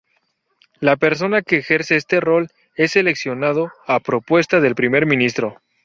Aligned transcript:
La 0.79 0.95
persona 0.97 1.43
que 1.43 1.57
ejerce 1.57 1.95
este 1.95 2.19
rol 2.21 2.49
es 2.73 2.93
seleccionada 2.93 3.71
a 3.85 3.99
propuesta 3.99 4.59
del 4.59 4.73
primer 4.73 5.05
ministro. 5.05 5.59